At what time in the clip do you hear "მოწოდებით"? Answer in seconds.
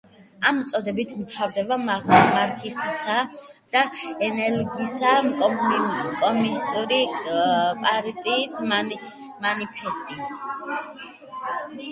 0.59-1.09